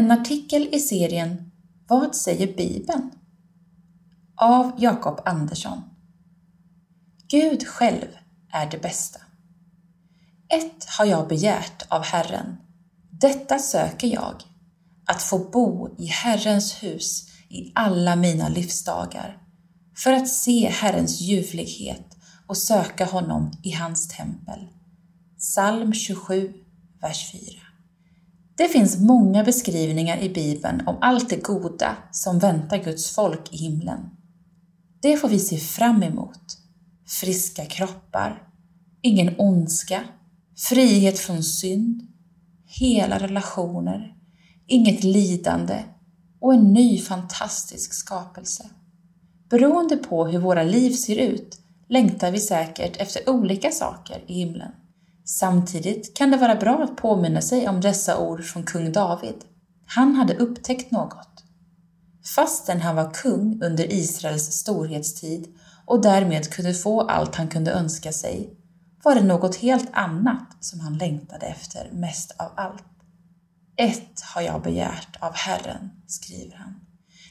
En 0.00 0.10
artikel 0.10 0.68
i 0.72 0.80
serien 0.80 1.50
Vad 1.88 2.14
säger 2.16 2.56
Bibeln? 2.56 3.10
Av 4.34 4.72
Jakob 4.78 5.20
Andersson. 5.24 5.82
Gud 7.28 7.66
själv 7.66 8.06
är 8.52 8.70
det 8.70 8.78
bästa. 8.78 9.20
Ett 10.48 10.84
har 10.84 11.04
jag 11.04 11.28
begärt 11.28 11.82
av 11.88 12.02
Herren, 12.02 12.56
detta 13.10 13.58
söker 13.58 14.08
jag, 14.08 14.42
att 15.06 15.22
få 15.22 15.38
bo 15.38 15.96
i 15.98 16.06
Herrens 16.06 16.82
hus 16.82 17.28
i 17.48 17.72
alla 17.74 18.16
mina 18.16 18.48
livsdagar, 18.48 19.42
för 19.96 20.12
att 20.12 20.28
se 20.28 20.68
Herrens 20.68 21.20
ljuvlighet 21.20 22.16
och 22.46 22.56
söka 22.56 23.04
honom 23.04 23.50
i 23.62 23.70
hans 23.70 24.08
tempel. 24.08 24.68
Psalm 25.38 25.92
27, 25.92 26.52
vers 27.00 27.32
4. 27.32 27.69
Det 28.60 28.68
finns 28.68 28.98
många 28.98 29.44
beskrivningar 29.44 30.18
i 30.18 30.28
Bibeln 30.28 30.82
om 30.86 30.96
allt 31.00 31.30
det 31.30 31.42
goda 31.42 31.96
som 32.12 32.38
väntar 32.38 32.78
Guds 32.78 33.10
folk 33.10 33.54
i 33.54 33.56
himlen. 33.56 34.00
Det 35.02 35.16
får 35.16 35.28
vi 35.28 35.38
se 35.38 35.56
fram 35.56 36.02
emot. 36.02 36.58
Friska 37.20 37.64
kroppar, 37.64 38.42
ingen 39.02 39.34
ondska, 39.38 40.00
frihet 40.56 41.18
från 41.18 41.42
synd, 41.42 42.02
hela 42.66 43.18
relationer, 43.18 44.14
inget 44.66 45.04
lidande 45.04 45.84
och 46.40 46.54
en 46.54 46.72
ny 46.72 46.98
fantastisk 46.98 47.94
skapelse. 47.94 48.70
Beroende 49.50 49.96
på 49.96 50.26
hur 50.26 50.38
våra 50.38 50.62
liv 50.62 50.90
ser 50.90 51.16
ut 51.16 51.58
längtar 51.88 52.30
vi 52.30 52.40
säkert 52.40 52.96
efter 52.96 53.28
olika 53.28 53.70
saker 53.70 54.24
i 54.26 54.34
himlen. 54.34 54.72
Samtidigt 55.30 56.16
kan 56.16 56.30
det 56.30 56.36
vara 56.36 56.54
bra 56.54 56.82
att 56.82 56.96
påminna 56.96 57.40
sig 57.40 57.68
om 57.68 57.80
dessa 57.80 58.18
ord 58.18 58.44
från 58.44 58.62
kung 58.62 58.92
David. 58.92 59.34
Han 59.86 60.14
hade 60.14 60.36
upptäckt 60.36 60.90
något. 60.90 61.44
Fastän 62.34 62.80
han 62.80 62.96
var 62.96 63.10
kung 63.10 63.62
under 63.62 63.92
Israels 63.92 64.52
storhetstid 64.52 65.46
och 65.86 66.02
därmed 66.02 66.52
kunde 66.52 66.74
få 66.74 67.00
allt 67.00 67.34
han 67.34 67.48
kunde 67.48 67.72
önska 67.72 68.12
sig, 68.12 68.56
var 69.02 69.14
det 69.14 69.22
något 69.22 69.56
helt 69.56 69.90
annat 69.92 70.56
som 70.60 70.80
han 70.80 70.98
längtade 70.98 71.46
efter 71.46 71.90
mest 71.92 72.30
av 72.38 72.52
allt. 72.56 72.84
Ett 73.76 74.20
har 74.34 74.42
jag 74.42 74.62
begärt 74.62 75.16
av 75.20 75.34
Herren, 75.34 75.90
skriver 76.06 76.56
han. 76.56 76.74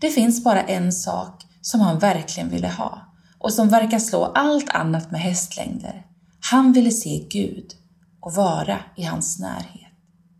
Det 0.00 0.10
finns 0.10 0.44
bara 0.44 0.62
en 0.62 0.92
sak 0.92 1.46
som 1.60 1.80
han 1.80 1.98
verkligen 1.98 2.48
ville 2.48 2.68
ha 2.68 3.00
och 3.38 3.52
som 3.52 3.68
verkar 3.68 3.98
slå 3.98 4.24
allt 4.24 4.68
annat 4.68 5.10
med 5.10 5.20
hästlängder. 5.20 6.06
Han 6.40 6.72
ville 6.72 6.90
se 6.90 7.26
Gud 7.30 7.74
och 8.22 8.34
vara 8.34 8.78
i 8.96 9.02
hans 9.02 9.38
närhet. 9.38 9.92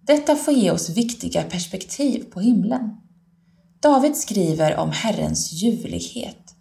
Detta 0.07 0.37
får 0.37 0.55
ge 0.55 0.71
oss 0.71 0.89
viktiga 0.89 1.43
perspektiv 1.43 2.25
på 2.25 2.41
himlen. 2.41 2.91
David 3.81 4.17
skriver 4.17 4.77
om 4.77 4.91
Herrens 4.91 5.53
ljuvlighet. 5.53 6.55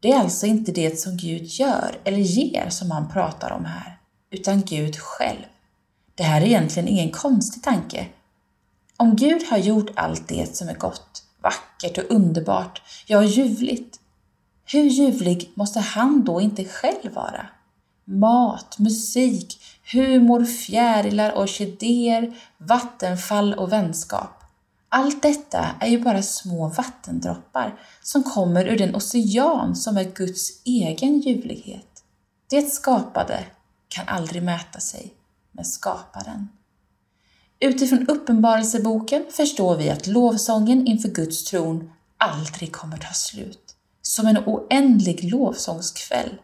Det 0.00 0.12
är 0.12 0.20
alltså 0.20 0.46
inte 0.46 0.72
det 0.72 1.00
som 1.00 1.16
Gud 1.16 1.44
gör 1.44 1.98
eller 2.04 2.18
ger 2.18 2.68
som 2.70 2.90
han 2.90 3.08
pratar 3.08 3.50
om 3.50 3.64
här, 3.64 3.98
utan 4.30 4.62
Gud 4.62 4.96
själv. 4.96 5.44
Det 6.14 6.22
här 6.22 6.40
är 6.40 6.46
egentligen 6.46 6.88
ingen 6.88 7.10
konstig 7.10 7.62
tanke. 7.62 8.06
Om 8.96 9.16
Gud 9.16 9.42
har 9.50 9.58
gjort 9.58 9.90
allt 9.96 10.28
det 10.28 10.56
som 10.56 10.68
är 10.68 10.74
gott, 10.74 11.22
vackert 11.42 11.98
och 11.98 12.16
underbart, 12.16 12.82
ja, 13.06 13.24
ljuvligt, 13.24 14.00
hur 14.72 14.82
ljuvlig 14.82 15.52
måste 15.54 15.80
han 15.80 16.24
då 16.24 16.40
inte 16.40 16.64
själv 16.64 17.14
vara? 17.14 17.46
Mat, 18.04 18.78
musik, 18.78 19.62
humor, 19.92 20.44
fjärilar, 20.44 21.38
orkidéer, 21.38 22.36
vattenfall 22.58 23.54
och 23.54 23.72
vänskap. 23.72 24.42
Allt 24.88 25.22
detta 25.22 25.66
är 25.80 25.88
ju 25.88 26.02
bara 26.02 26.22
små 26.22 26.68
vattendroppar 26.68 27.78
som 28.02 28.22
kommer 28.22 28.64
ur 28.64 28.78
den 28.78 28.94
ocean 28.94 29.76
som 29.76 29.96
är 29.96 30.04
Guds 30.04 30.62
egen 30.64 31.20
ljuvlighet. 31.20 32.02
Det 32.50 32.62
skapade 32.62 33.44
kan 33.88 34.08
aldrig 34.08 34.42
mäta 34.42 34.80
sig 34.80 35.14
med 35.52 35.66
skaparen. 35.66 36.48
Utifrån 37.60 38.08
Uppenbarelseboken 38.08 39.24
förstår 39.30 39.76
vi 39.76 39.90
att 39.90 40.06
lovsången 40.06 40.86
inför 40.86 41.08
Guds 41.08 41.44
tron 41.44 41.90
aldrig 42.16 42.72
kommer 42.72 42.96
ta 42.96 43.12
slut. 43.12 43.76
Som 44.02 44.26
en 44.26 44.38
oändlig 44.46 45.32
lovsångskväll. 45.32 46.38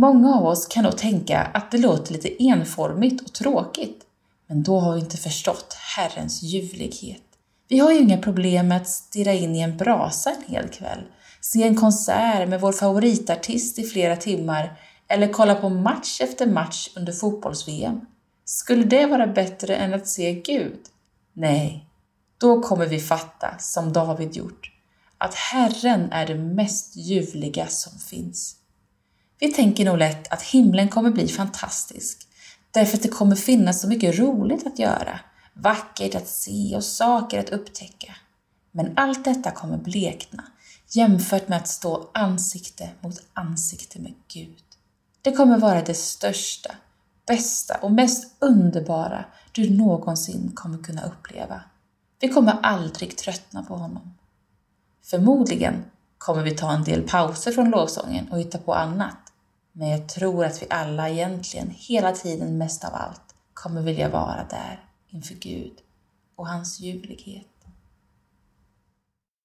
Många 0.00 0.34
av 0.34 0.46
oss 0.46 0.66
kan 0.66 0.84
nog 0.84 0.96
tänka 0.96 1.40
att 1.40 1.70
det 1.70 1.78
låter 1.78 2.12
lite 2.12 2.42
enformigt 2.42 3.22
och 3.22 3.32
tråkigt, 3.32 4.02
men 4.46 4.62
då 4.62 4.80
har 4.80 4.94
vi 4.94 5.00
inte 5.00 5.16
förstått 5.16 5.76
Herrens 5.96 6.42
ljuvlighet. 6.42 7.22
Vi 7.68 7.78
har 7.78 7.92
ju 7.92 7.98
inga 7.98 8.18
problem 8.18 8.68
med 8.68 8.76
att 8.76 8.88
stirra 8.88 9.32
in 9.32 9.54
i 9.54 9.60
en 9.60 9.76
brasa 9.76 10.30
en 10.30 10.54
hel 10.54 10.68
kväll, 10.68 11.00
se 11.40 11.62
en 11.62 11.76
konsert 11.76 12.48
med 12.48 12.60
vår 12.60 12.72
favoritartist 12.72 13.78
i 13.78 13.84
flera 13.84 14.16
timmar 14.16 14.80
eller 15.08 15.32
kolla 15.32 15.54
på 15.54 15.68
match 15.68 16.20
efter 16.20 16.46
match 16.46 16.88
under 16.96 17.12
fotbolls-VM. 17.12 18.00
Skulle 18.44 18.84
det 18.84 19.06
vara 19.06 19.26
bättre 19.26 19.76
än 19.76 19.94
att 19.94 20.08
se 20.08 20.32
Gud? 20.32 20.80
Nej, 21.32 21.86
då 22.40 22.62
kommer 22.62 22.86
vi 22.86 23.00
fatta, 23.00 23.54
som 23.58 23.92
David 23.92 24.36
gjort, 24.36 24.72
att 25.18 25.34
Herren 25.34 26.12
är 26.12 26.26
det 26.26 26.34
mest 26.34 26.96
ljuvliga 26.96 27.66
som 27.66 27.98
finns. 27.98 28.57
Vi 29.38 29.52
tänker 29.52 29.84
nog 29.84 29.98
lätt 29.98 30.32
att 30.32 30.42
himlen 30.42 30.88
kommer 30.88 31.10
bli 31.10 31.28
fantastisk, 31.28 32.28
därför 32.70 32.96
att 32.96 33.02
det 33.02 33.08
kommer 33.08 33.36
finnas 33.36 33.80
så 33.80 33.88
mycket 33.88 34.18
roligt 34.18 34.66
att 34.66 34.78
göra, 34.78 35.20
vackert 35.54 36.14
att 36.14 36.28
se 36.28 36.76
och 36.76 36.84
saker 36.84 37.38
att 37.38 37.50
upptäcka. 37.50 38.16
Men 38.72 38.92
allt 38.96 39.24
detta 39.24 39.50
kommer 39.50 39.76
blekna 39.76 40.44
jämfört 40.88 41.48
med 41.48 41.58
att 41.58 41.68
stå 41.68 42.10
ansikte 42.14 42.90
mot 43.00 43.22
ansikte 43.32 44.00
med 44.00 44.14
Gud. 44.28 44.62
Det 45.22 45.32
kommer 45.32 45.58
vara 45.58 45.82
det 45.82 45.94
största, 45.94 46.74
bästa 47.26 47.74
och 47.82 47.92
mest 47.92 48.36
underbara 48.38 49.24
du 49.52 49.70
någonsin 49.70 50.52
kommer 50.54 50.78
kunna 50.78 51.04
uppleva. 51.04 51.60
Vi 52.20 52.28
kommer 52.28 52.58
aldrig 52.62 53.16
tröttna 53.16 53.62
på 53.62 53.76
honom. 53.76 54.14
Förmodligen 55.04 55.84
kommer 56.18 56.42
vi 56.42 56.50
ta 56.50 56.72
en 56.72 56.84
del 56.84 57.02
pauser 57.02 57.52
från 57.52 57.70
lovsången 57.70 58.28
och 58.28 58.38
hitta 58.38 58.58
på 58.58 58.74
annat. 58.74 59.27
Men 59.78 59.88
jag 59.88 60.08
tror 60.08 60.44
att 60.44 60.62
vi 60.62 60.66
alla 60.70 61.08
egentligen 61.08 61.70
hela 61.70 62.12
tiden 62.12 62.58
mest 62.58 62.84
av 62.84 62.94
allt 62.94 63.34
kommer 63.54 63.82
vilja 63.82 64.08
vara 64.08 64.46
där 64.50 64.84
inför 65.08 65.34
Gud 65.34 65.72
och 66.36 66.48
hans 66.48 66.80
ljuvlighet. 66.80 67.57